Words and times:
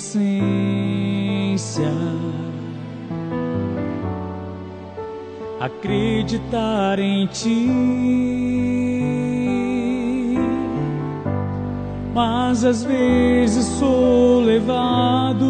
acreditar 5.62 7.00
em 7.00 7.26
ti. 7.28 9.19
Mas 12.20 12.66
às 12.66 12.84
vezes 12.84 13.64
sou 13.80 14.42
levado 14.42 15.46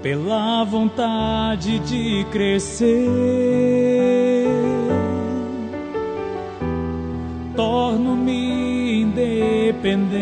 pela 0.00 0.62
vontade 0.62 1.80
de 1.80 2.24
crescer. 2.30 2.86
Torno-me 7.56 9.02
independente 9.02 10.14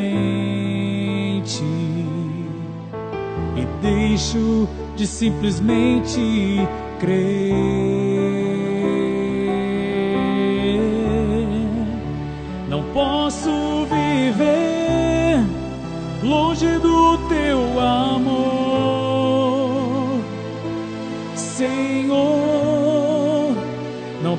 e 3.54 3.66
deixo 3.82 4.66
de 4.96 5.06
simplesmente 5.06 6.66
crer. 6.98 7.41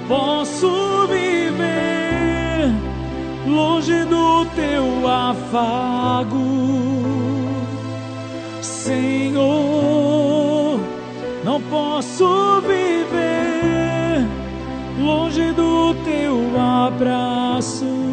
Posso 0.07 1.07
viver 1.07 2.71
longe 3.47 4.05
do 4.05 4.45
teu 4.55 5.07
afago, 5.07 6.37
Senhor. 8.61 9.53
Não 11.43 11.61
posso 11.61 12.61
viver 12.61 14.25
longe 14.99 15.51
do 15.53 15.93
teu 16.05 16.59
abraço. 16.59 18.03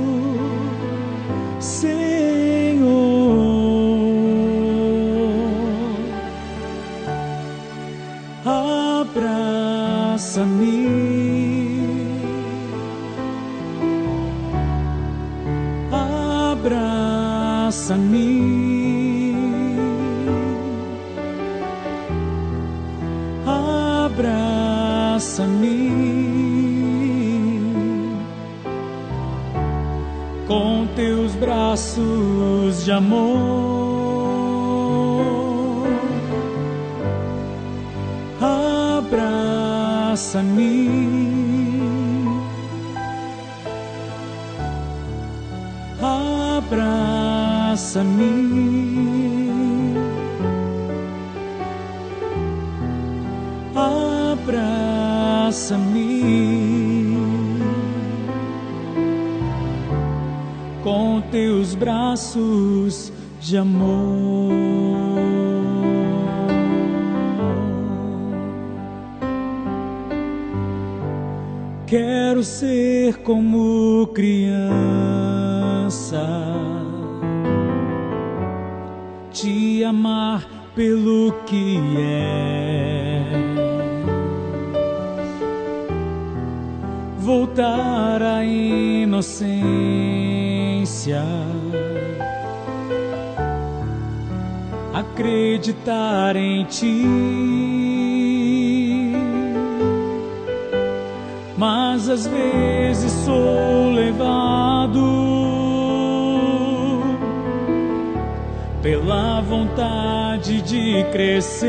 Abraça-me, 10.10 10.80
abraça-me 24.06 24.80
com 30.48 30.86
teus 30.96 31.34
braços 31.36 32.84
de 32.84 32.90
amor, 32.90 34.49
abraça-me. 40.10 41.30
abraça-me, 47.70 48.24
abraça-me 54.32 55.20
com 60.82 61.20
teus 61.30 61.74
braços 61.74 63.12
de 63.40 63.56
amor. 63.56 64.99
Quero 71.90 72.44
ser 72.44 73.16
como 73.24 74.06
criança 74.14 74.70
te 79.32 79.82
amar 79.82 80.46
pelo 80.72 81.32
que 81.46 81.80
é. 81.98 83.24
Voltar 87.18 88.22
à 88.22 88.44
inocência, 88.44 89.64
acreditar 94.94 96.36
em 96.36 96.64
ti. 96.66 98.09
Mas 101.60 102.08
às 102.08 102.26
vezes 102.26 103.12
sou 103.22 103.92
levado 103.92 104.98
pela 108.82 109.42
vontade 109.42 110.62
de 110.62 111.04
crescer. 111.12 111.68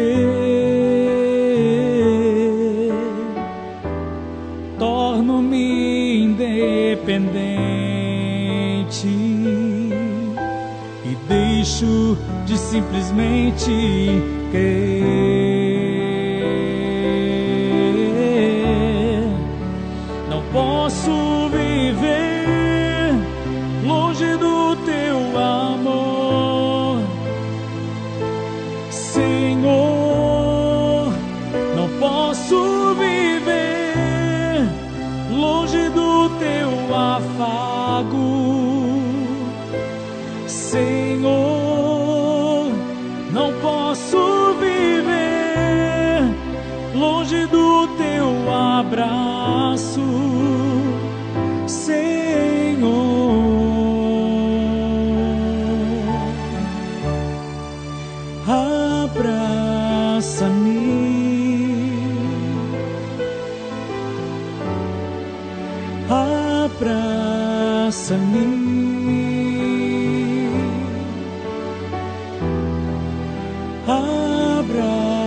Torno-me 4.79 6.23
independente 6.23 7.49
e 11.03 11.17
deixo 11.27 12.17
de 12.45 12.57
simplesmente 12.57 14.23
crer. 14.51 15.50
Posso 20.51 21.49
viver 21.49 23.13
longe 23.85 24.37
do 24.37 24.75
teu 24.85 25.39
amor. 25.39 26.11
posso 32.01 32.95
viver 32.95 34.67
longe 35.29 35.89
do 35.89 36.29
teu 36.39 36.95
afago, 36.95 38.17
Senhor. 40.47 41.31
Não 43.31 43.53
posso 43.61 44.55
viver 44.59 46.23
longe 46.95 47.45
do 47.45 47.70
teu 47.87 48.51
abraço, 48.51 50.01
Senhor. 51.67 52.91
Abraça-me. 59.07 60.71
abraça-me, 67.91 68.47
abraça-me 74.57 75.21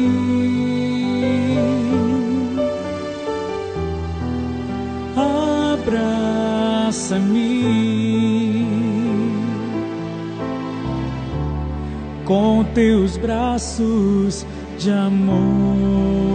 abraça-me 5.74 7.28
com 12.28 12.62
teus 12.74 13.16
braços 13.16 14.46
de 14.78 14.92
amor. 14.92 16.27